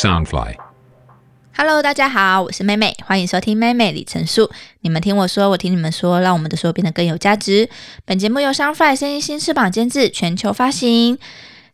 [0.00, 4.50] Soundfly，Hello，大家好，我是妹妹，欢迎收听妹妹里程数。
[4.80, 7.68] 你们听我说，我听你们说，让我们的说变得更有价值。
[8.06, 11.18] 本节目由 Soundfly 声音新翅膀监制，全球发行。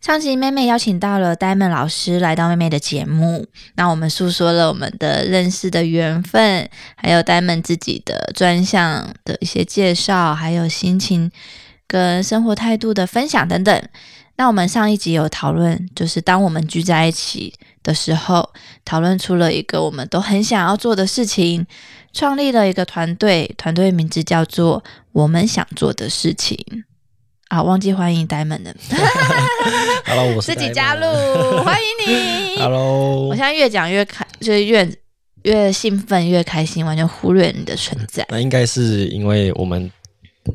[0.00, 11.30] 上集妹妹邀请到了 Diamond 老师来到妹妹的节目，那我们诉说了我们的认识的缘分，还有 Diamond 自己的专项的一些介绍，还有心情
[11.86, 13.80] 跟生活态度的分享等等。
[14.38, 18.50] 那我们上一集有讨论，就是当我们聚在一起的时候，
[18.84, 21.66] 讨论出了一个我们都很想要做的事情，
[22.12, 26.58] 创立了一个团队，团队名字叫做“我们想做的事情”。
[27.48, 28.74] 啊，忘记欢迎 Diamond 了。
[30.04, 31.02] Hello，我是自己加入，
[31.64, 32.56] 欢迎你。
[32.60, 34.86] Hello，我现在越讲越开，就是越
[35.44, 38.26] 越兴奋，越开心，完全忽略你的存在。
[38.28, 39.90] 那应该是因为我们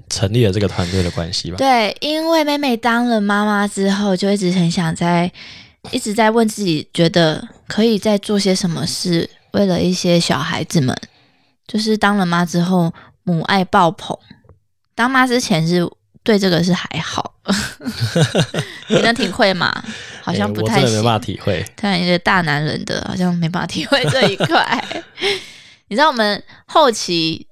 [0.09, 1.57] 成立了这个团队的关系吧？
[1.57, 5.31] 对，因为妹妹当了妈妈之后，就一直很想在，
[5.91, 10.95] 一直在问自己，觉得可以再做些什么事，为了一些小孩子们。
[11.67, 14.17] 就是当了妈之后，母爱爆棚。
[14.95, 15.89] 当妈之前是。
[16.23, 17.33] 对这个是还好，
[18.89, 19.83] 你能体会吗？
[20.21, 21.65] 好像不太 没办法体会。
[21.75, 25.03] 看一个大男人的，好像没办法体会这一块。
[25.89, 27.47] 你知道我们后期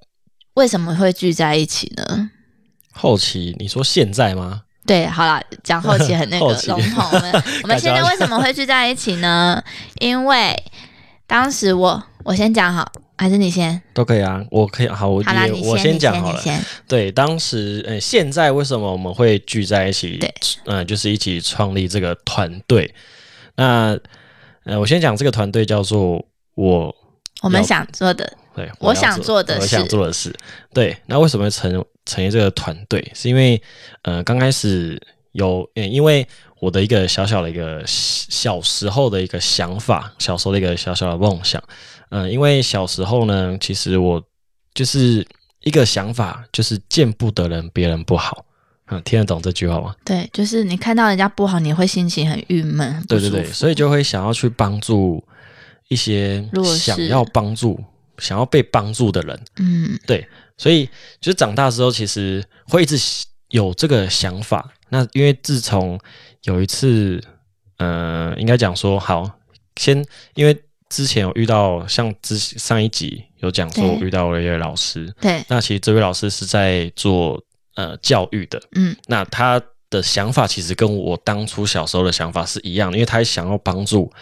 [0.54, 2.30] 为什么会聚在一起呢？
[2.92, 4.62] 后期，你说现在吗？
[4.86, 7.04] 对，好了，讲后期很那个 笼统。
[7.12, 9.62] 我们 我们现在为什么会聚在一起呢？
[10.00, 10.60] 因为
[11.26, 12.90] 当时我我先讲好。
[13.20, 16.42] 还是你先都可以啊，我可以好，我好我先讲好了。
[16.88, 20.16] 对，当时呃，现在为什么我们会聚在一起？
[20.16, 22.94] 对，嗯，就是一起创立这个团队。
[23.56, 23.94] 那
[24.64, 26.96] 呃，我先讲这个团队叫做我
[27.40, 30.34] 我们想做的，对，我想做的，我想做的事。
[30.72, 33.10] 对，那为什么成成立这个团队？
[33.14, 33.60] 是因为
[34.02, 35.00] 呃，刚开始
[35.32, 36.26] 有，因为
[36.60, 41.62] 我的一个小小的一个小时候的一个想法，小时候的一个小小的梦想。
[42.10, 44.22] 嗯，因为小时候呢，其实我
[44.74, 45.26] 就是
[45.62, 48.44] 一个想法，就是见不得人，别人不好。
[48.92, 49.94] 嗯，听得懂这句话吗？
[50.04, 53.00] 对，就是你看到人家不好，你会心情很郁闷。
[53.08, 55.22] 对对对，所以就会想要去帮助
[55.90, 56.42] 一些
[56.78, 57.78] 想要帮助、
[58.16, 59.38] 想要被帮助的人。
[59.58, 60.86] 嗯，对，所以
[61.20, 62.98] 就是长大之后，其实会一直
[63.48, 64.72] 有这个想法。
[64.88, 66.00] 那因为自从
[66.44, 67.22] 有一次，
[67.76, 69.30] 嗯，应该讲说好，
[69.76, 70.02] 先
[70.34, 70.58] 因为。
[70.90, 75.14] 之前有遇到像之上一集有讲说，我遇到了一位老师。
[75.20, 77.40] 对，那其实这位老师是在做
[77.76, 78.60] 呃教育的。
[78.72, 84.12] 嗯，那他的想法其实跟我当初小时候的想法是一样的，因为他想要帮助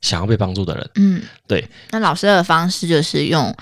[0.00, 0.90] 想要被帮助的人。
[0.96, 1.68] 嗯，对。
[1.90, 3.54] 那老师的方式就是用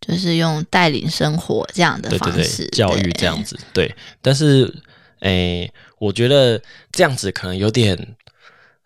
[0.00, 3.58] 就是用带领生活这样的方式教育这样子。
[3.72, 4.72] 对，但是
[5.20, 6.60] 诶，我觉得
[6.90, 8.16] 这样子可能有点。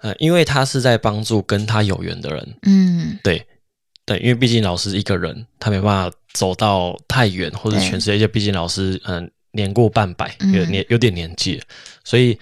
[0.00, 3.44] 呃，因为他是在帮助跟他有缘的人，嗯，对，
[4.04, 11.60] 对，因为毕竟老师一个人，他没办法走到太远或者全世界，毕竟老师嗯年过半百，有年有点年纪，
[12.04, 12.38] 所以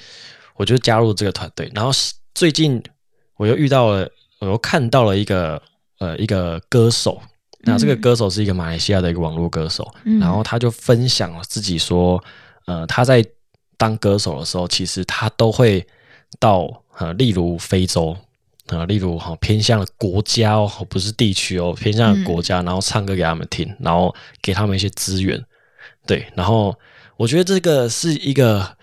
[0.56, 1.70] 我就加入这个团队。
[1.72, 1.92] 然后
[2.34, 2.82] 最近
[3.36, 4.10] 我又遇到了，
[4.44, 5.60] 我又看到了一个
[5.98, 7.20] 呃一个歌手，
[7.60, 12.22] 那这个歌手是一个马来西亚的一个网络歌手，然后他就分享了自己说，
[12.66, 13.24] 呃，他在
[13.76, 15.86] 当歌手的时候，其实他都会
[16.38, 16.82] 到。
[16.96, 18.16] 呃，例如非洲，
[18.68, 25.44] 啊，例如哈偏向国家哦，不是地区哦，偏向国家，然后唱歌给他们听，然后给他们一些资源，
[26.06, 26.72] 对，然后
[27.16, 28.76] 我觉得这个是一个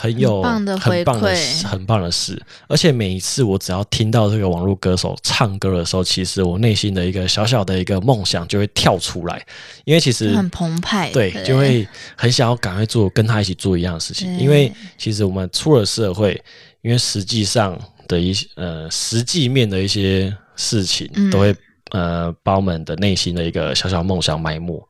[0.00, 9.44] 很有很棒的很棒的事，而且每一次我只要听到这个网络歌手唱歌的时候，其实我内心的一个小小的一个梦想就会跳出来，
[9.84, 11.86] 因为其实很澎湃，对，就会
[12.16, 16.40] 很想要赶快做跟他一起做一样的事情，因为其实我们出了社会。
[16.80, 17.76] 因为实际上
[18.06, 21.54] 的一些呃实际面的一些事情，都会
[21.90, 24.80] 呃把我们的内心的一个小小梦想埋没，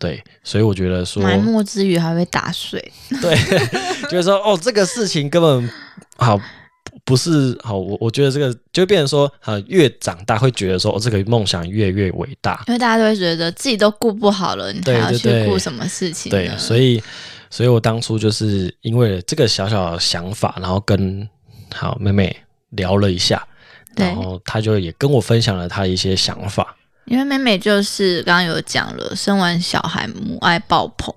[0.00, 2.80] 对，所以我觉得说埋没之余还会打碎，
[3.22, 3.36] 对，
[4.10, 5.70] 就是说哦这个事情根本
[6.16, 6.40] 好
[7.04, 16.30] 不是好，我我觉得这个就变成说呃越长大会觉得说哦这个梦想越越伟大，因为大家都会觉得自己都顾不好了，你还要去顾什么事情？
[16.30, 17.00] 对，所以。
[17.52, 21.28] 所以我当初就是因为这个小小的想法，然后跟
[21.74, 22.36] 好妹妹
[22.68, 23.44] 聊了一下，
[23.96, 26.76] 然后她就也跟我分享了她一些想法。
[27.06, 31.14] 因为妹妹就是刚刚有讲了，生完小孩母爱爆棚，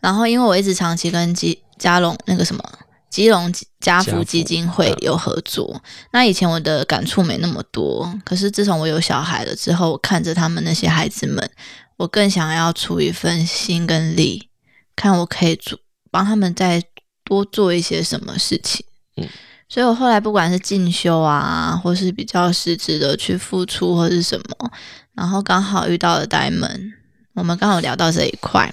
[0.00, 2.62] 然后因为我一直长期跟基嘉隆那个什么
[3.08, 5.82] 基隆家福基金会有合作，
[6.12, 11.48] 那以前我的感触没那么多，可是自从我有小孩了之后，我看着他们那些孩子们，
[11.96, 14.50] 我更想要出一份心跟力。
[14.96, 15.76] 看我可以做
[16.12, 16.80] 帮他们再
[17.24, 18.86] 多做一些什么事情，
[19.16, 19.28] 嗯，
[19.68, 24.70] 所以我后来不管是进修啊，或是比较实质的去付出，或是什么，
[25.14, 26.92] 然后刚好遇到了 Diamond，
[27.34, 28.72] 我们刚好聊到这一块，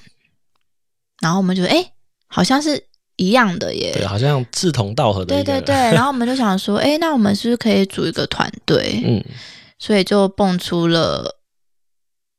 [1.21, 1.91] 然后我们就哎，
[2.27, 2.83] 好像是
[3.17, 5.35] 一样的耶，对，好像志同道合的。
[5.35, 9.01] 对对对， 然后我们就想说，哎，那我们是不是可以组一个团队？
[9.05, 9.23] 嗯，
[9.77, 11.37] 所以就蹦出了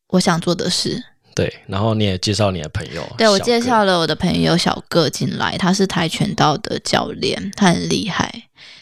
[0.09, 1.05] 我想做的事。
[1.35, 8.31] 对，然后你也介绍你的朋友，对我介绍了我的朋友小个进来，他是跆拳道的教练，他很厉害。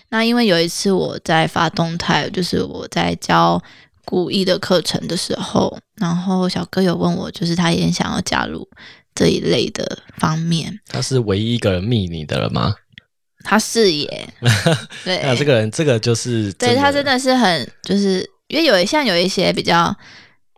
[0.09, 3.63] 那因为有一次我在发动态，就是我在教
[4.11, 8.69] 古艺的课程的时候，然后小哥有问我，就是他也想要加入
[9.15, 10.79] 这一类的方面。
[10.89, 12.75] 他是唯一一个人密你的了吗？
[13.45, 14.29] 他是耶，
[15.05, 19.97] 对，那这个人这个就是对他真的是很，就是因为有一像有一些比较。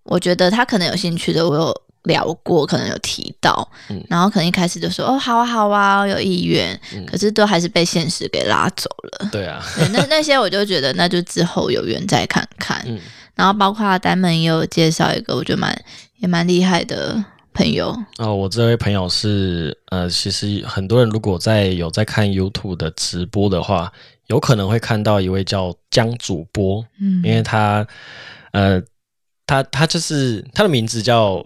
[0.04, 3.70] 我觉得他可能有兴趣的，我有聊过，可能有提到，
[4.10, 6.76] 然后可能一开始就说哦，好啊，好啊，有意愿，
[7.06, 9.28] 可是都还是被现实给拉走了。
[9.30, 12.84] 对啊，那那些我就觉得那就之后有缘再看看。
[13.34, 15.84] 然后包括丹门也有介绍一个，我觉得蛮
[16.18, 17.96] 也蛮厉害的朋友。
[18.18, 23.92] 哦，我这位朋友是呃，其实很多人如果在有在看 YouTube 的直播的话，
[24.26, 27.86] 有可能会看到一位叫江主播，嗯，因为他
[28.52, 28.82] 呃。
[29.44, 31.44] 他他就是他的名字叫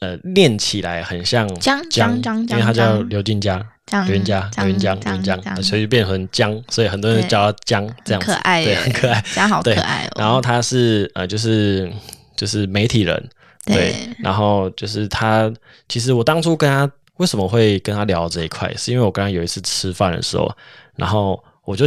[0.00, 10.12] 呃，念起来很像江江江，因为他叫刘金江，刘金江，刘金江，刘金江，所以变成江，所以很多人叫他江，这样可爱，对，很可爱，江好可爱哦。
[10.16, 11.90] 然后他是呃，就是
[12.36, 13.28] 就是媒体人，
[13.64, 15.52] 对，然后就是他，
[15.88, 20.50] 其实我当初跟他为什么会跟他聊这一块，是因为我跟他有一次吃饭的时候，
[20.96, 21.84] 然后我就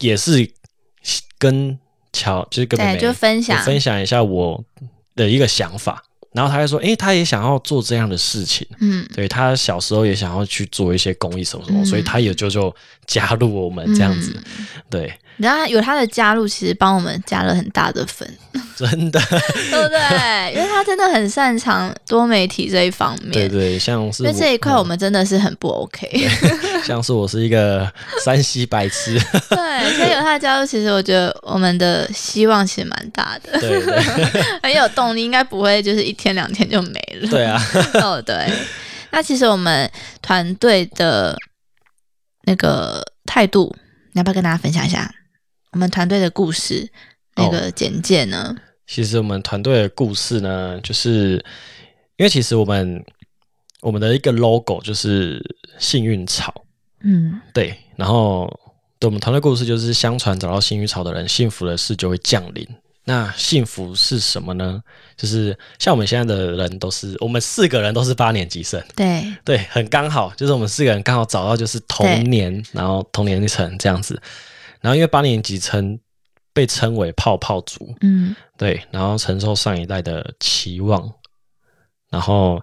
[0.00, 0.50] 也是
[1.38, 1.78] 跟。
[2.16, 3.60] 乔就是跟妹妹分享。
[3.64, 4.64] 分享一下我
[5.16, 6.00] 的一个想法，
[6.34, 12.74] 然后他就说，哎，他也想要做这样的事情，嗯，对他小时候也想要去做一些公益什么什么，所以他也就就
[13.06, 14.36] 加入我们这样子，
[14.90, 15.14] 对。
[15.36, 18.28] 然后有他的加入，其实帮我们加了很大的分，
[18.76, 19.20] 真的，
[19.70, 20.52] 对不对？
[20.54, 26.28] 因为他真的很擅长多媒体这一方面，对对，像是因为这一块我们真的是很不 OK，
[26.84, 27.90] 像是我是一个
[28.24, 29.18] 山西白痴，
[29.48, 33.80] 对，所以有他的加入，其实我觉得我们的希望其实蛮大的，对，
[34.62, 37.60] 很有动力，应该不会就是一天两天就没了，对啊，
[38.02, 38.50] 哦对，
[39.10, 39.90] 那其实我们
[40.20, 41.36] 团队的
[42.46, 43.74] 那个态度，
[44.12, 45.10] 你要不要跟大家分享一下？
[45.72, 46.88] 我们团队的故事
[47.36, 48.54] 那个简介呢？
[48.86, 51.44] 其实我们团队的故事呢，就是
[52.16, 53.04] 因为其实我们
[53.80, 55.42] 我们的一个 logo 就是
[55.78, 56.54] 幸运草，
[57.02, 57.76] 嗯，对。
[57.96, 58.46] 然后
[58.98, 62.66] 对我们团队故事就是，相传找到幸运草的人，幸福的事就会降临。
[63.06, 64.82] 那幸福是什么呢？
[65.16, 74.20] 就是像我们现在的人都是，我们四个人都是八年级生，对对，很刚好，就是我们四个人刚好找到就是同年，然后同年层这样子。
[74.80, 75.98] 然后因为八年级称
[76.54, 81.12] 被称为泡泡族，嗯，对，然后承受上一代的期望，
[82.08, 82.62] 然后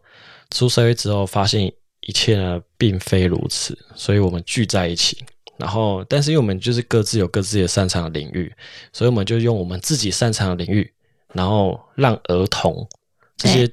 [0.49, 5.23] 出社会之后发现一切呢并非如此，所以我们聚在一起，
[5.57, 8.51] 然后但是因为我们就是各自有各自的擅长的领域，
[8.93, 10.89] 所以我们就用我们自己擅长的领域，
[11.33, 12.87] 然后让儿童
[13.35, 13.69] 这些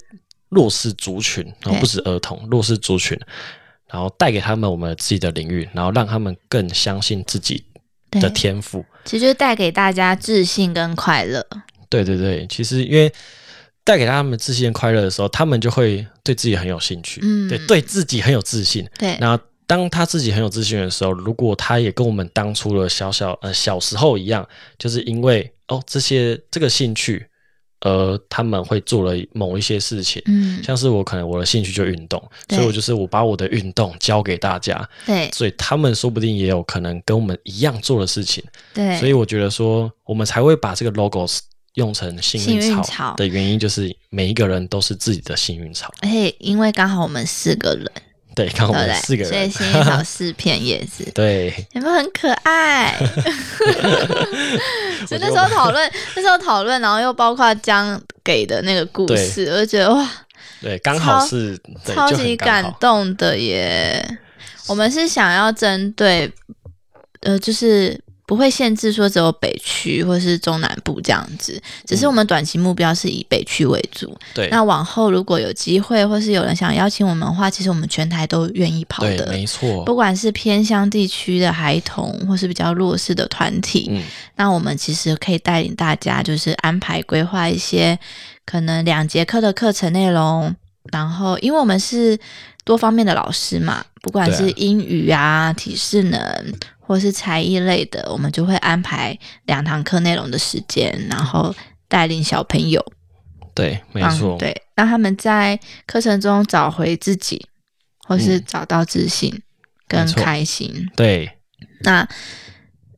[0.48, 3.16] 弱势族群，然后不止儿童弱势族群，
[3.86, 7.64] 然后带给他们我们自己的领域，然后让他们更相信自己。
[8.12, 11.44] 的天赋，其实就是带给大家自信跟快乐。
[11.88, 13.10] 对对对，其实因为
[13.82, 17.20] 带给他们自信快乐的时候，他们就会对自己很有兴趣。
[17.24, 18.86] 嗯，对，对自己很有自信。
[18.98, 24.46] 对，然后当他自己很有自信的时候，如果他也跟我们当初的小小呃小时候一样，
[24.78, 27.26] 就是因为哦这些这个兴趣。
[27.80, 38.42] 呃，他们会做了某一些事情，嗯，像是我可能我的兴趣就运动，所以我就是我把我的运动教给大家，对，所以他们说不定也有可能跟我们一样做的事情，
[38.74, 41.38] 对，所以我觉得说我们才会把这个 logos
[41.74, 43.14] 用成幸运草。
[43.16, 47.90] 的原因，就是每一个人都是自己的幸运草，而且因为刚好我们四个人。
[48.38, 52.94] 对，刚好我们四个人，所以先一小四片叶子， 对，有没有很可爱？
[55.08, 60.08] 所以那时候讨论， 那时候讨论，然后又包括江给的那个故事，我就觉得哇，
[60.62, 64.06] 对，刚好是超级感动的耶。
[64.68, 66.32] 我们是想要针对，
[67.22, 68.00] 呃，就是。
[68.28, 74.14] 不会限制说只有北区或是中南部这样子，只是我们短期目标是以北区为主。
[74.34, 79.28] 对，那往后如果有机会或是有人想邀请我们的话，其实我们全台都愿意跑的。
[79.32, 79.82] 没错。
[79.86, 84.02] 不管是偏乡地区的孩童或是比较弱势的团体，嗯，
[84.36, 87.98] 那我们其实可以带领大家，就是安排规划一些
[88.44, 90.54] 可能两节课的课程内容，
[90.92, 92.18] 然后因为我们是。
[92.64, 96.20] 多方面的老师嘛，不管是英语啊、体适能
[96.88, 99.14] 或是才艺类的，我们就会安排
[99.44, 101.54] 两堂课内容的时间，然后
[101.86, 102.82] 带领小朋友。
[103.54, 107.46] 对，没错，对，让他们在课程中找回自己，
[108.06, 109.42] 或是找到自信
[109.86, 110.88] 跟开心。
[110.96, 111.30] 对，
[111.80, 112.08] 那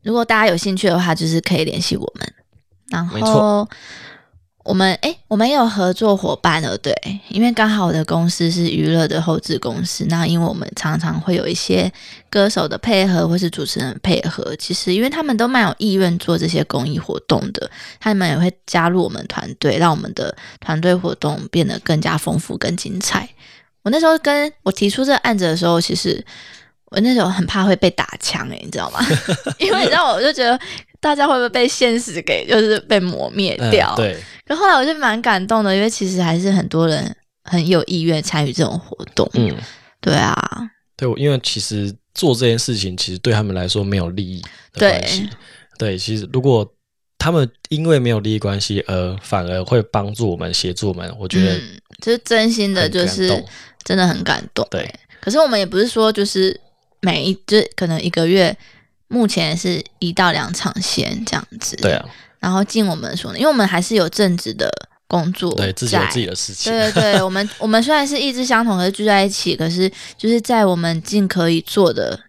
[0.05, 2.33] 如果大家有兴趣的话，就是可以联系我们。
[2.91, 3.69] 然后。
[4.63, 6.95] 我们哎，我们有合作伙伴了，对，
[7.29, 11.91] 因为刚好我的公司是娱乐的后置公司，那因为我们常常会有一些
[12.29, 23.29] 歌手的配合或是主持人配合，其实因为他们都蛮有意愿做这些公益活动的，他们也会加入我们团队，让我们的团队活动变得更加丰富、更精彩。
[23.83, 26.23] 我那时候跟我提出这个案子的时候，其实
[26.91, 29.01] 我那时候很怕会被打枪，哎，你知道吗？
[29.59, 30.61] 因为你知道，我就觉得。
[31.01, 33.95] 大家会不会被现实给就是被磨灭掉？
[33.97, 34.17] 对。
[34.47, 39.29] 可后来我就蛮感动的，因为其实还是很多人很有意愿参与这种活动。
[39.35, 39.57] 嗯，
[40.01, 40.37] 对啊。
[40.97, 44.43] 对，因为其实做这件事情，其实对他们来说没有利益
[44.75, 45.27] 的关系。
[45.79, 46.71] 对，其实如果
[47.17, 51.59] 他们因为没有利益关系而反而会帮助我们、协助我们，我觉得
[52.03, 53.29] 就是真心的，就是
[53.85, 54.67] 真的很感动。
[54.71, 54.93] 对。
[55.21, 56.61] 可是我们也不是说就是
[57.01, 58.55] 每一就是可能一个月。
[59.13, 62.05] 目前是一到两场线这样子，对啊，
[62.39, 64.71] 然后尽我们所能，因为我们还是有正职的
[65.09, 72.21] 工作，对自己有自己的事情，对对对，我们 我们虽然是意志相同，可是聚在一起，可是就是在我们尽可以做的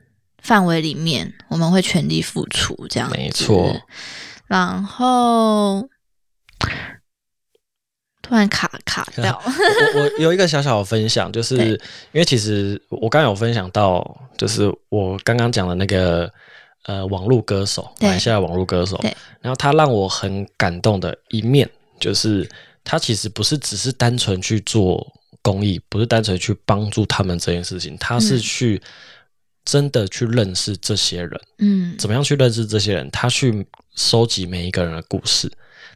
[0.41, 3.79] 范围里面，我们会全力付出，这样没错。
[4.47, 5.87] 然后
[8.23, 11.79] 突然卡卡掉， 我我有一个小小的分享，就是
[12.11, 16.33] 因为其实我刚刚有分享到，就是我刚刚讲的那个。
[16.85, 18.99] 呃，网络歌手，马来西亚网络歌手。
[19.39, 21.69] 然后他让我很感动的一面，
[21.99, 22.49] 就是
[22.83, 25.05] 他其实不是只是单纯去做
[25.43, 28.81] 公益，不是单纯去帮助他们这件事情，他是去
[29.63, 31.41] 真的去认识这些人。
[31.59, 33.07] 嗯，怎么样去认识这些人？
[33.11, 33.63] 他去
[33.95, 35.51] 收集每一个人的故事，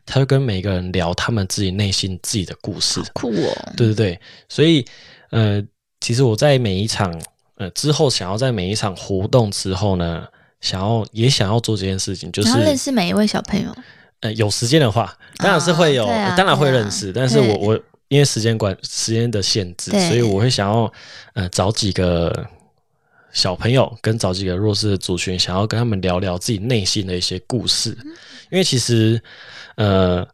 [0.05, 3.01] 他会跟每一个人聊他们自己内心自己的故事。
[3.15, 3.73] 酷哦！
[3.75, 4.85] 对对对，所以
[5.31, 5.63] 呃，
[5.99, 7.19] 其实我在每一场
[7.55, 10.27] 呃之后，想要在每一场活动之后呢。
[10.62, 13.75] 想要也想要做这件事情，就是认识每一位小朋友。
[14.21, 16.05] 呃，有时间的话，当然是会有，
[16.38, 17.12] 当然会认识。
[17.13, 20.91] 但是我我因为时间管时间的限制，所以我会想要
[21.33, 22.47] 呃找几个
[23.31, 27.95] 小朋友，跟找几个弱势的族群，想要跟他们聊聊自己内心的一些故事。
[28.50, 29.21] 因为其实
[29.75, 30.25] 呃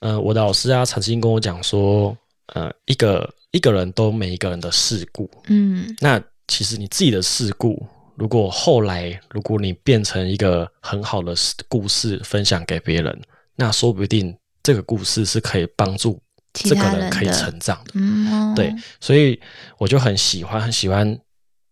[0.00, 2.16] 呃，我的老师啊，曾经跟我讲说，
[2.54, 7.84] 呃，一个一个人都每一个人的事故，嗯，那其实你自己的事故。
[8.20, 11.34] 如果后来，如果你变成一个很好的
[11.68, 13.18] 故事分享给别人，
[13.56, 16.20] 那说不定这个故事是可以帮助
[16.52, 17.92] 这个人可以成长的。
[17.94, 19.40] 嗯，对，所以
[19.78, 21.18] 我就很喜欢很喜欢，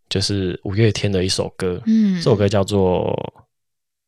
[0.08, 3.44] 就是五月天的一首歌，嗯，这首歌叫做。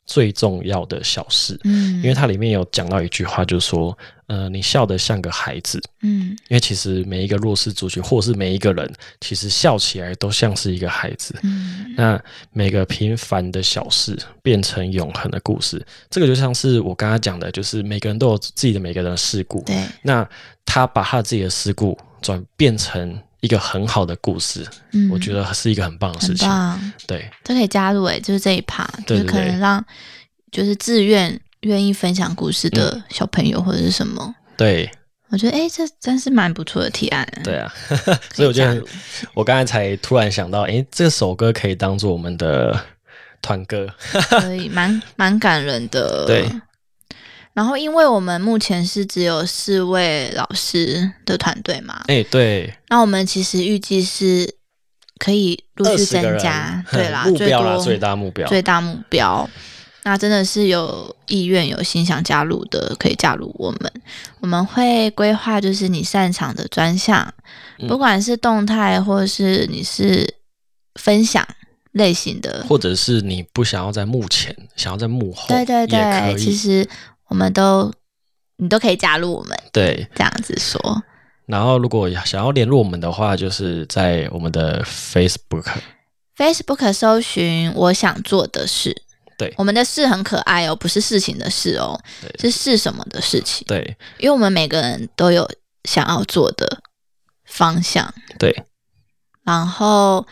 [0.06, 3.96] 最重要的小事，嗯，因为它里面有讲到一句话，就是说，
[4.30, 8.88] 呃，你笑得像个孩子，嗯，因为其实每一个弱势族群，或是每一个人，
[9.20, 12.22] 其实笑起来都像是一个孩子，嗯，那
[12.52, 20.24] 每个平凡的小事变成永恒的故事，这个就像是我刚刚讲的，就是每个人都有自己的每个人的事故，对，那
[20.64, 23.20] 他把他自己的事故转变成。
[23.42, 26.46] 一个很好的故事，嗯，我觉得是一个很棒的事情，
[27.06, 29.82] 对，这可以加入诶，就是这一趴，就是可能让
[30.52, 34.90] 就是自愿愿意分享故事的小朋友或者是什么，对，
[35.28, 37.72] 我觉得哎，这真是蛮不错的提案，对啊，
[38.34, 38.82] 所以我觉得
[39.34, 42.78] 我刚才才突然想到，哎，这首歌可以当做我们的
[43.42, 43.86] 团歌，
[44.28, 46.48] 可以， 蛮蛮感人的，对。
[47.52, 52.72] 然后，因为我们目前是只有四位老师的团队嘛，哎，对。
[52.88, 54.54] 那我们其实预计是
[55.18, 59.50] 可以陆续增加，对啦， 目标啦，最大目标，最大目标。
[60.02, 63.92] 那真的是有意愿、有心想加入的，可以加入我们。
[64.40, 67.32] 我们会规划就是你擅长的专项，
[67.88, 70.34] 不管是动态或是你是
[70.94, 71.46] 分享
[71.92, 76.88] 类型的，或者是你不想要在幕前，想要在幕后，对对对，其实。
[77.30, 77.92] 我们都，
[78.56, 81.00] 你都可以加入我们，对，这样子说。
[81.46, 89.02] 然后，如果想要联络我们的话，就是在我们的 Facebook，Facebook 搜寻“我想做的事”。
[89.40, 91.98] 对，我们的事很可爱哦，不是事情的事哦，
[92.38, 93.66] 是是什么的事情？
[93.66, 95.50] 对，因为我们每个人都有
[95.84, 96.82] 想要做的
[97.46, 98.12] 方向。
[98.38, 98.54] 对，
[99.44, 100.26] 然后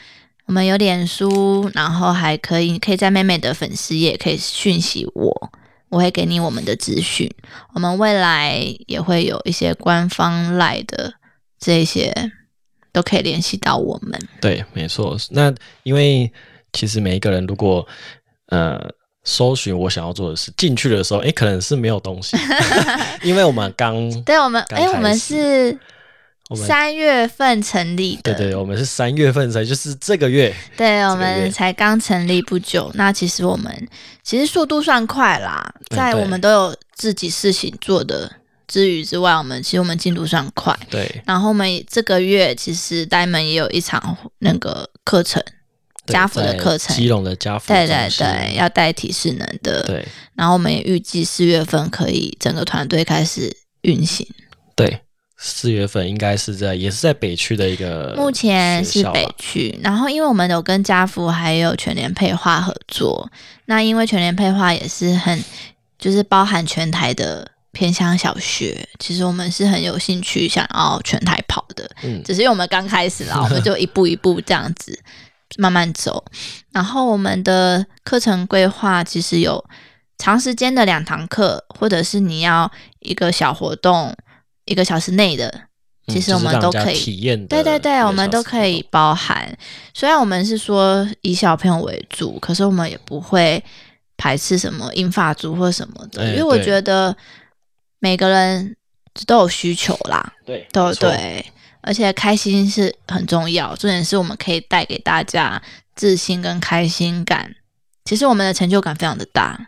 [0.44, 5.50] 我们有脸书，然后还可以可以在妹妹的粉丝页可以讯息我。
[5.90, 7.26] 我会给你我们的资讯，
[7.72, 11.14] 我们未来也会有一些官方来的
[11.58, 12.12] 这些
[12.92, 14.28] 都可以联系到我们。
[14.38, 15.16] 对，没错。
[15.30, 15.50] 那
[15.84, 16.30] 因为
[16.74, 17.88] 其实每一个人如果
[18.48, 18.78] 呃
[19.24, 22.36] 搜寻我想要做的事进去的时候，哎，可能是没有东西，
[23.22, 25.78] 因为我们刚 对我们哎，我们是。
[26.56, 32.90] 三月份成立的，对对，我们是三月份才，就是这个月，对我们才刚成立不久。
[32.94, 33.88] 那其实我们
[34.22, 38.32] 其实速度算快啦，在我们都有自己事情做的
[38.66, 40.74] 之余之外，我们其实我们进度算快。
[40.88, 45.44] 对，然后我们这个月其实呆门也有一场那个课程，
[46.12, 49.82] 家福的课程，基隆的家福，对对对，要代替势能的。
[49.82, 54.26] 对，然后我们也预计四月份可以整个团队开始运行。
[54.74, 55.00] 对。
[55.40, 59.78] 四月份应该是在，也是在北区的一个，目前是北区。
[59.80, 63.30] 然后，因为我们有跟家福还有全联配画合作，
[63.66, 65.44] 那因为全联配画也是很，
[65.96, 71.88] 就是包含全台的偏乡小学，其实我们是很有兴趣想要全台跑的。
[72.02, 74.98] 嗯，只是因为我们刚开始啦，我们就一步一步这样子
[75.56, 76.24] 慢慢走。
[76.72, 79.64] 然后，我们的课程规划其实有
[80.18, 84.14] 长时间的两堂课，或者是你要一个小活动。
[84.70, 85.50] 一个小时内的，
[86.08, 87.46] 其实我们都可以体验。
[87.46, 89.50] 对对对，我们都可以包含。
[89.94, 93.64] 虽然我们是说以小朋友为主，可是我们也不会
[94.18, 97.16] 排斥什么英发族或什么的，因为我觉得
[97.98, 98.76] 每个人
[99.26, 100.34] 都有需求啦。
[100.44, 103.74] 对，都对，而且开心是很重要。
[103.76, 105.62] 重点是我们可以带给大家
[105.94, 107.54] 自信跟开心感。
[108.04, 109.58] 其实我们的成就感非常的大。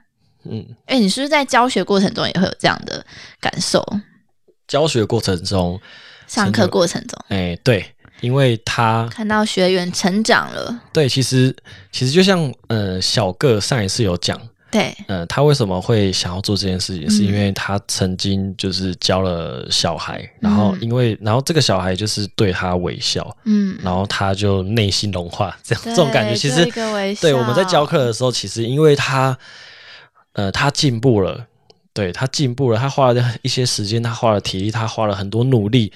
[0.45, 3.05] 嗯，哎，你是不是在教学过程中也会有这样的
[3.41, 3.85] 感受？
[4.67, 5.79] 教学过程中，
[6.27, 7.85] 上课过程中，哎，对，
[8.21, 11.55] 因为他看到学员成长了，对，其实
[11.93, 14.41] 其实就像呃，小个上一次有讲，
[14.71, 26.65] 对，呃，他为什么会想要做这件事情，是因为他曾经就是教了小孩，然后因为然后这个小孩就是对他微笑，嗯，然后他就内心融化，这样这种感觉，其实
[27.21, 29.37] 对我们在教课的时候，其实因为他
[30.35, 31.47] 呃，他进步了。
[31.93, 35.93] 对他进步了，他花了一些时间，他花了体力，他花了很多努力，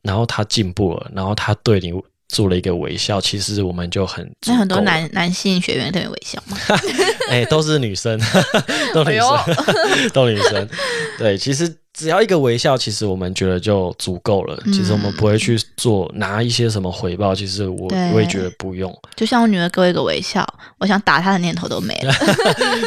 [0.00, 1.92] 然后他进步了，然后他对你
[2.34, 6.58] 做了一个微笑，其实我们就很那很多男男性学员特别微笑吗？
[7.30, 8.20] 哎，都是女生，
[8.92, 9.56] 都女生，
[10.12, 10.68] 都女生。
[11.16, 11.72] 对，其实。
[11.96, 14.60] 只要一个微笑，其实我们觉得就足够了。
[14.72, 17.32] 其实我们不会去做拿一些什么回报。
[17.32, 18.92] 其实我我也觉得不用。
[19.14, 20.44] 就像我女儿给我一个微笑，
[20.78, 22.12] 我想打她的念头都没了。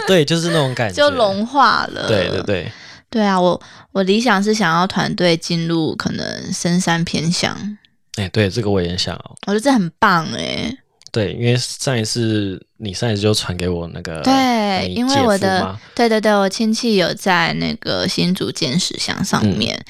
[0.07, 2.05] 对，就是那种感觉，就融化了。
[2.10, 2.71] 对对对，
[3.10, 3.39] 对啊！
[3.39, 3.62] 我
[3.93, 7.77] 我理想是想要团队进入可能深山偏乡。
[8.17, 9.36] 哎，对，这个我也想哦。
[9.47, 10.77] 我觉得这很棒哎。
[11.10, 19.84] 对，因为上一次你上一次就传给我那个，对，因为我的，对对对，我亲戚有在那个新竹见识箱上面，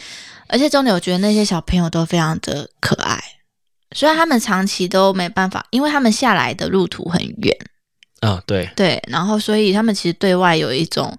[0.47, 3.19] 而且重点我觉得那些小朋友都非常的可爱，
[3.93, 7.57] 虽然他们长期都没办法，因为他们下来的路途很远
[8.21, 11.17] 啊，对对，然后所以他们其实对外有一种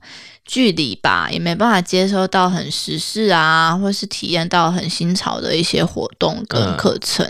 [0.48, 7.24] 距离吧，也没办法接收到很时事啊，或是体验到很新潮的一些活动跟课程。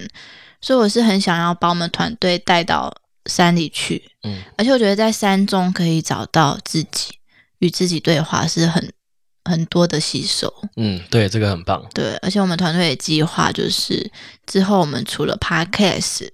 [0.61, 2.95] 所以我是很想要把我们团队带到
[3.27, 7.11] 山里去，嗯，而且我觉得在山中可以找到自己，
[7.59, 8.93] 与自己对话是很
[9.45, 14.11] 很多的吸收，嗯，对，这个很棒，对，而且我们团队的计划就是
[14.47, 16.29] 之后我们除了 podcast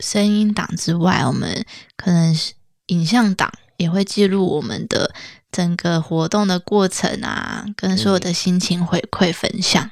[0.00, 1.64] 声音档之外，我们
[1.96, 2.52] 可能是
[2.86, 5.12] 影像档也会记录我们的
[5.56, 9.90] 整个活动的过程啊，跟所有的心情回馈分享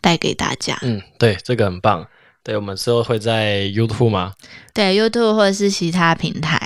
[0.00, 2.08] 带给大家，嗯，对，这个很棒。
[2.42, 4.32] 对，我们之后会在 YouTube 吗？
[4.72, 6.58] 对，YouTube 或者是其他平台，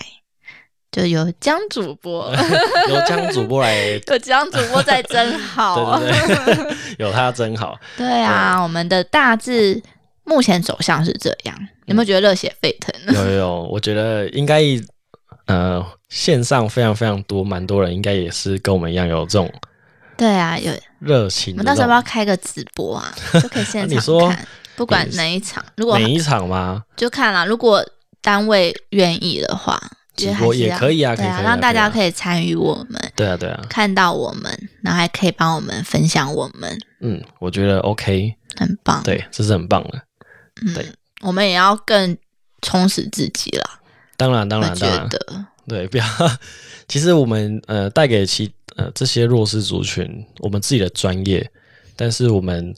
[0.93, 2.33] 就有江主播，
[2.89, 3.75] 有江主播来，
[4.07, 7.77] 有江主播在真好，对对对， 有他真好。
[7.97, 9.83] 对啊，我们的大致
[10.23, 12.95] 目前走向是这样，有没有觉得热血沸腾？
[13.13, 14.63] 有有有，我觉得应该
[15.47, 19.53] 呃线上非常非常多，蛮多人应该也是跟我们一样有这种，
[20.17, 21.55] 对啊，有热情。
[21.55, 23.15] 我们到时候要不要开个直播啊？
[23.41, 24.47] 就可以现场看。
[24.75, 26.83] 不管哪一场，如果哪一场吗？
[26.97, 27.47] 就看了。
[27.47, 27.85] 如果
[28.23, 29.79] 单位愿意的话，
[30.17, 33.13] 直播也可以啊，对啊，让大家可以参与我们。
[33.15, 34.51] 对啊，对啊，看到我们，
[34.83, 36.79] 然后还可以帮我们分享我们。
[37.01, 39.03] 嗯，我觉得 OK，很棒。
[39.03, 40.03] 对，这是很棒的。
[40.75, 40.87] 对，
[41.21, 42.17] 我们也要更
[42.63, 43.81] 充实自己了。
[44.23, 45.09] 当然，当然，当然。
[45.67, 46.05] 对，不要。
[46.89, 51.51] 其实我们呃带给其呃这些弱势族群我们自己的专业，
[51.97, 52.75] 但是我们。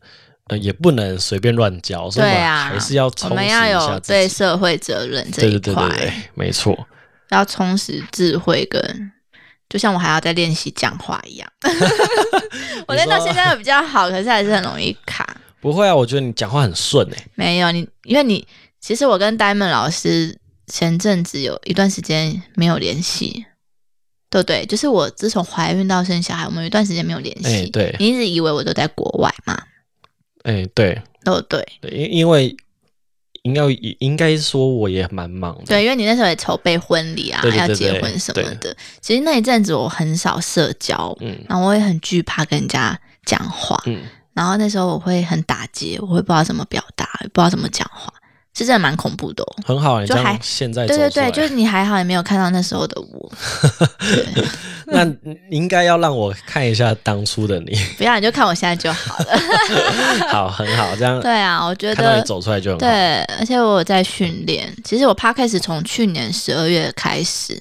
[0.49, 6.87] 呃，也不能随便乱教，对啊，还是要我们要有对社会责任这一块，没错，
[7.31, 9.11] 要充实智慧，跟
[9.71, 11.51] 就像我还要在练习讲话一样。
[12.87, 15.35] 我觉得到现在比较好，可是还是很容易卡。
[15.63, 17.17] 不会啊，我觉得你讲话很顺诶。
[17.37, 18.47] 没有你，因为你
[18.79, 23.45] 其实我跟 Diamond 老师前阵子有一段时间没有联系，
[24.31, 24.65] 对不对？
[24.67, 27.69] 就是我自从怀孕到生小孩，我们有一段时间没有联系。
[27.71, 29.61] 对，你一直以为我都在国外嘛？
[30.45, 32.57] 哎，对，都对，对，因因为
[33.43, 33.63] 应该
[33.99, 35.65] 应该说我也蛮忙的。
[35.67, 38.77] 对，因为你那时候也筹备婚礼啊，要结婚什么的。
[39.01, 44.03] 其实那一阵子我很少社交，嗯，然后我也很惧怕跟人家讲话，嗯。
[44.35, 48.13] 然后那时候我会很打结，我会不知道怎么表达，也不知道怎么讲话，
[48.57, 49.43] 是真的蛮恐怖的。
[49.43, 53.33] 哦很好，就还现在对对对，就是你还好，也没有看到那时候的我。
[54.87, 55.05] 那
[55.51, 57.75] 应该要让我看一下当初的你。
[57.97, 59.39] 不要，你就看我现在就好了。
[60.29, 61.19] 好，很好，这样。
[61.21, 62.81] 对啊，我觉得看到你走出来就很好。
[62.81, 64.71] 对，而且我有在训练。
[64.85, 67.61] 其实我 p 开始从去年十二月开始。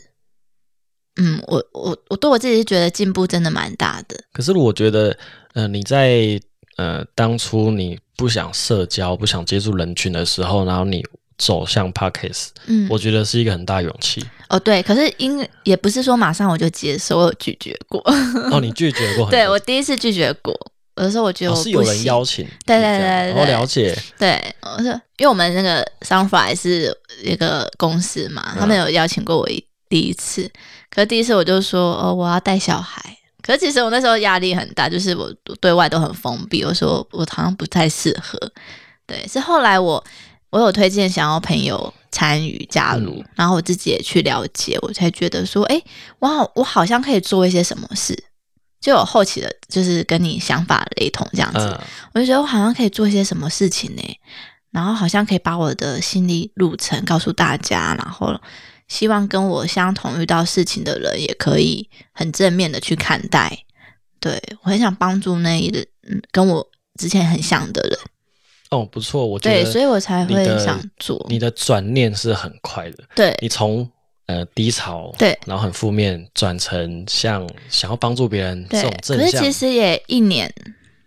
[1.22, 4.18] 嗯，我我我对我自己是觉得进步真的蛮大的。
[4.34, 5.16] 可是我觉得，
[5.54, 6.40] 呃，你在。
[6.78, 11.04] 呃，当初你不想社交、不想接触人群的时候，然后你
[11.38, 14.24] 走向 Parkes，嗯，我觉得是一个很大勇气。
[14.50, 18.02] 哦，对，可是因也不是说马上我就接受，我有拒绝过。
[18.52, 19.30] 哦，你拒绝过？
[19.30, 20.54] 对我第一次拒绝过，
[20.98, 23.98] 有的时候我觉得是有人邀请，对对对，我了解。
[24.18, 30.50] 对，我说，因为我们那个 Sunfly 是一个公司嘛，他们有邀请过我一第一次，
[30.90, 33.18] 可是第一次我就说，哦，我要带小孩。
[33.44, 35.30] 可是其实我那时候压力很大，就是我
[35.60, 38.40] 对外都很封闭，我说我好像不太适合。
[39.06, 40.02] 对，是后来我
[40.50, 45.82] 我有推荐想要朋友参与加入，然后我自己也去了解，我才觉得说，哎，
[46.20, 48.18] 我好我好像可以做一些什么事，
[48.80, 51.78] 就有后期的，就是跟你想法雷同这样子，
[52.14, 54.02] 我就觉得我好像可以做一些什么事情呢，
[54.72, 58.40] 然后好像可以把我的心理路程告诉大家，然后。
[58.88, 63.58] 希望跟我相同遇到事情的人也可以很正面的去看待。
[64.20, 65.70] 对我很想帮助那一
[66.08, 66.66] 嗯跟我
[67.00, 68.00] 之前很像的人。
[68.70, 71.24] 哦，不错，我觉得，对，所以我才会想做。
[71.30, 73.88] 你的转念是很快的，对你从
[74.26, 79.26] 呃低潮，对，然后很负面，转成像想要帮助别人这种正向。
[79.26, 80.52] 可是其实也一年。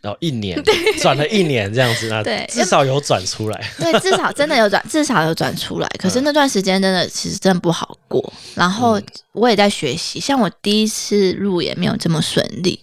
[0.01, 0.63] 然后一年
[1.01, 3.61] 转了一年这样子，那至少有转出来。
[3.79, 5.89] 对，至少真的有转，至少有转出来。
[5.99, 8.33] 可是那段时间真的其实真的不好过。
[8.55, 9.01] 然后
[9.33, 12.79] 我也在学习，像我第一次录也没有这么顺利。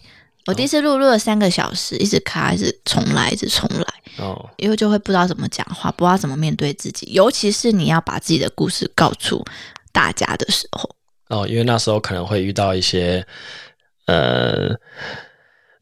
[0.45, 3.85] 我第一次录录了三个小时，一直卡，一直重来，一直重来。
[4.17, 9.45] 哦，因为就会不知道怎么讲话，不知道怎么面对自己，尤其是你要把自己的故事告诉
[9.93, 10.89] 大家的时候。
[11.29, 13.25] 哦，因为那时候可能会遇到一些
[14.07, 14.75] 呃。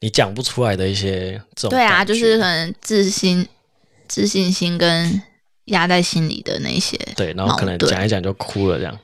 [0.02, 3.48] 你讲不出来的一些这种，对啊，就是可能自信、
[4.08, 5.22] 自信心跟
[5.66, 9.00] 压在心里的那些，对，然后可能讲一讲就哭了这样。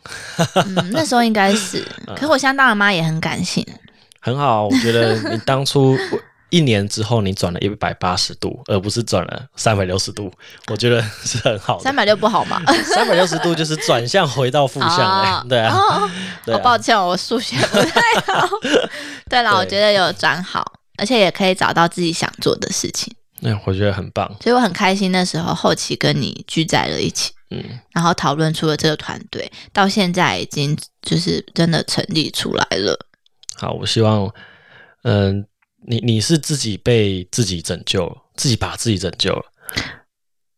[0.55, 3.65] 嗯， 那时候应该是，可是我相当的妈也很感性，
[4.19, 4.65] 很好。
[4.65, 5.95] 我觉得你当初
[6.49, 10.31] 一年之后你转了一百八十度，而不是转了三百六十度，
[10.69, 11.83] 我觉得是很好的。
[11.83, 12.59] 三百六不好吗？
[12.95, 15.73] 三百六十度就是转向回到负向哎，对啊。
[15.73, 18.49] 好抱歉，我数学不太好。
[19.29, 20.73] 对了，我觉得有转好。
[20.97, 25.11] 而且也可以找到自己想做的事情，那我觉得很棒，所以我很开心。
[25.11, 32.97] 那时候后期跟你聚在了一起，嗯，然后讨论出了这个团队，到现在已经就是真的成立出来了。
[33.55, 34.27] 好，我希望，
[35.03, 35.45] 嗯，
[35.85, 39.43] 你你是自己被自己拯救，自己把自己拯救了，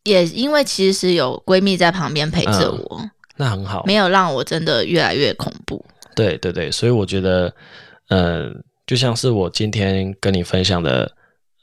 [0.04, 5.86] 也因为其实有闺蜜在旁边陪着我，那很好，没有让我真的越来越恐怖。
[6.16, 7.54] 对对对，所以我觉得，
[8.08, 8.64] 嗯。
[8.90, 11.12] 就像是我今天跟你分享的，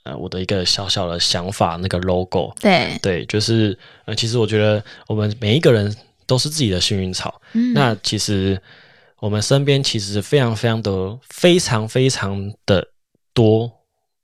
[0.05, 5.93] 呃，我的一个小小的想法，那个 logo，对对，就是呃，其实我觉得我们每一个人
[6.25, 7.43] 都是自己的幸运草。
[7.55, 8.57] 嗯，那其实
[9.19, 12.87] 我们身边其实非常非常的非常非常的
[13.35, 13.69] 多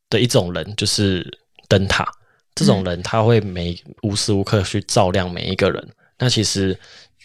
[0.09, 1.29] 的一种人，就是
[1.67, 2.07] 灯塔。
[2.55, 5.89] 这种人他会每无时无刻去照亮每一个人。
[6.21, 6.79] 那其实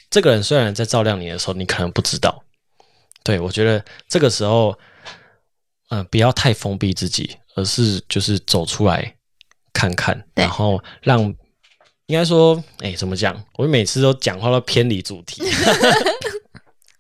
[0.10, 2.44] 这个人虽然在照亮你的时候，你可能不知道。
[3.24, 4.76] 对我觉得这个时候。
[5.90, 9.16] 嗯，不要太封闭自己，而是就是走出来
[9.74, 11.22] 看看，然后让
[12.08, 13.42] 应该说，哎，怎么讲？
[13.58, 15.44] 我每次都讲话都偏离主题。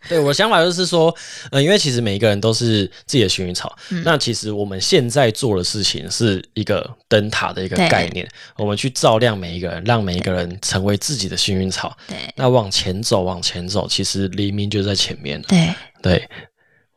[0.10, 1.14] 对我的想法就是说，
[1.52, 3.78] 嗯，因为其实每一个人都是自己的幸运草。
[4.06, 8.26] 那其实我们现在做的事情是一个灯塔的一个概念，
[8.58, 11.94] 我们去照亮每一个人，让每一个人成为自己的幸运草。
[12.08, 15.42] 对，那往前走，往前走，其实黎明就在前面。
[15.42, 16.30] 对，对。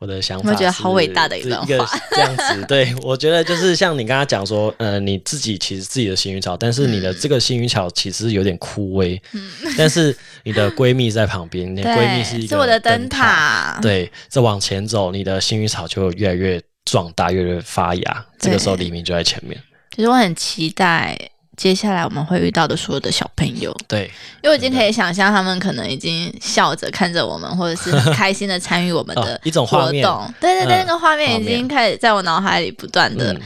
[0.01, 19.55] 我的想法，我觉得好伟大的一段话，这样子， 对我觉得就是像你刚刚讲说，呃，你自己其实自己的幸运草，但是你的这个幸运草其实有点枯萎，嗯，但是你的闺蜜在旁边， 你的闺蜜是一个我的灯塔，对，这往前走，你的幸运草就越来越壮大，越来越发芽，这个时候黎明就在前面。
[19.95, 21.15] 其实我很期待
[21.61, 23.71] 接下来我们会遇到的所有的小朋友。
[23.87, 24.09] 对，
[24.41, 30.33] 因为我已经可以想象他们可能已经笑着看着我们，或者是很开心的参与我们的 一种活动。
[30.39, 33.39] 对对对，那个画面已经开始在我脑海里不断的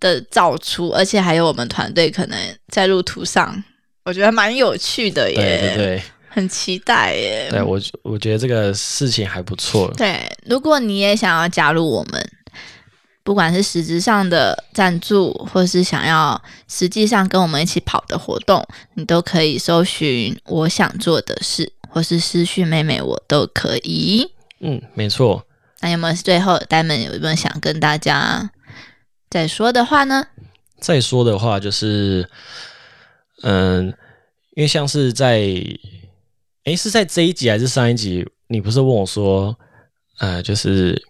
[0.00, 2.36] 的造出，而且还有我们团队可能
[2.72, 3.62] 在路途上，
[4.04, 5.36] 我觉得蛮有趣的耶。
[5.36, 6.02] 对对对。
[6.32, 7.48] 很期待耶！
[7.50, 9.92] 对我，我觉得这个事情还不错。
[9.96, 12.30] 对，如果你也想要加入我们，
[13.22, 24.32] 不管是实质上的赞助，或是想要实际上跟我们一起跑的活动，你都可以搜寻“我想做的事”，或是私讯妹妹，我都可以。
[24.60, 25.46] 嗯，没错。
[25.80, 28.50] 那有没有最后呆们有没有想跟大家
[29.28, 30.26] 再说的话呢？
[30.78, 32.28] 再说的话就是，
[33.42, 33.86] 嗯，
[34.54, 35.54] 因为像是在。
[36.64, 38.28] 哎，是在这一集还是上一集？
[38.48, 39.56] 你不是问我说，
[40.18, 41.02] 呃，就是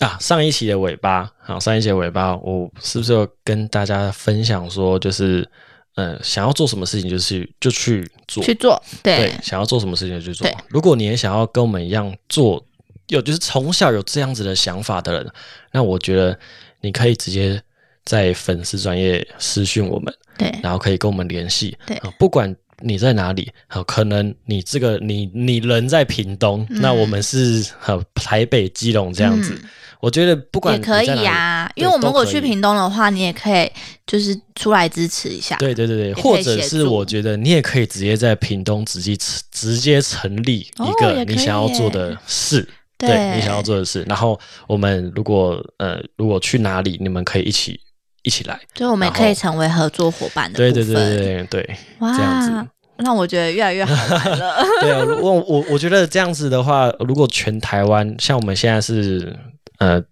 [0.00, 5.48] 啊，上一期的尾巴，好，上一期的尾巴，我是不是要跟大家分享说，就是，
[5.94, 10.46] 呃，想要做什么事情，就是就去做，去做，对，想要做什么事情就去做。
[10.68, 12.62] 如果你也想要跟我们一样做，
[13.08, 15.32] 有就是从小有这样子的想法的人，
[15.72, 16.38] 那我觉得
[16.82, 17.62] 你可以直接
[18.04, 22.54] 在粉丝专业私讯我们，对，然后可以跟我们联系，对，不管。
[22.82, 23.50] 你在哪里？
[23.66, 29.58] 好，可能你这个你你人在屏东，那我们是好台北基隆这样子。
[29.98, 33.68] 我觉得不管也可以啊，因为我们如果去屏东的话，你也可以
[34.06, 35.56] 就是出来支持一下。
[35.56, 39.16] 对对对对，或者是我觉得你也可以直接在屏东直接
[39.50, 44.04] 直接成立一个你想要做的事，对你想要做的事。
[44.06, 47.80] 然后我们如果呃如果去哪里，你们可以一起。
[48.26, 52.70] 一起来，就我们可以成为合作伙伴的对对对对对，哇，这样子。
[52.96, 54.56] 让我觉得越来越好玩了。
[54.80, 59.36] 对啊，我我我觉得这样子的话，如果全台湾像我们现在是
[59.78, 60.02] 呃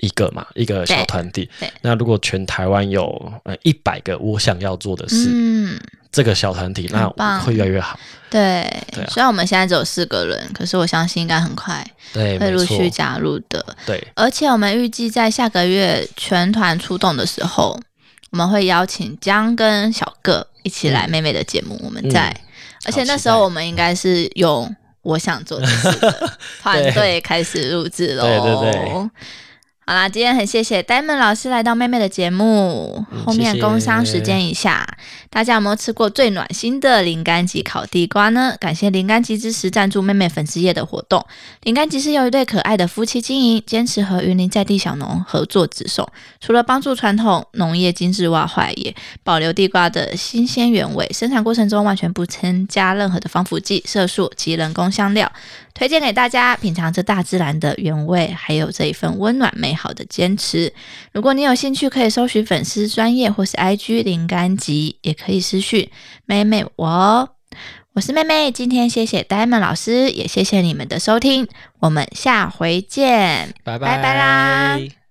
[0.00, 1.48] 一个嘛一个小团体，
[1.82, 5.80] 那如果全台湾有呃一百个我想要做的事，嗯。
[6.12, 7.08] 这个小团体那
[7.40, 7.98] 会越来越好。
[8.30, 8.64] 对，
[9.08, 13.66] 虽然我们现在只有四个人，可是我相信应该很快会陆续加入的。
[13.84, 17.76] 对，而且我们预计在下个月全团出动的时候，
[18.30, 21.76] 我们会邀请江跟小个一起来妹妹的节目。
[21.82, 22.32] 我们在，
[22.86, 25.88] 而且那时候我们应该是用我想做的事
[26.62, 28.22] 团队开始录制喽。
[28.22, 29.10] 对对对。
[29.86, 33.04] 好啦，今天很谢谢呆萌老师来到妹妹的节目。
[33.24, 34.86] 后面工商时间一下，
[35.34, 38.56] 大家有没有吃过最暖心的林干级烤地瓜呢？
[38.60, 41.26] 感谢林干级支持赞助妹妹粉丝页的活动。
[41.64, 46.08] 林干级是由一对可爱的夫妻经营，坚持和云林在地小农合作直送。
[46.40, 48.94] 除了帮助传统农业精致化坏，也
[49.24, 51.04] 保留地瓜的新鲜原味。
[51.12, 55.32] 生产过程中完全不添加任何的防腐剂、色素及人工香料。
[55.74, 60.72] 推荐给大家品尝这大自然的原味，还有这一份温暖美好的坚持。
[61.10, 65.90] 如果你有兴趣，可以搜寻粉丝专业或是 IG 林干集，也可以私讯
[66.26, 67.28] 妹妹我。
[67.94, 71.46] 我是妹妹，今天谢谢 Diamond 老师，也谢谢你们的收听，
[71.78, 75.03] 我们下回见，拜拜啦。